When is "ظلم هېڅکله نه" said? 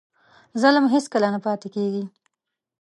0.61-1.39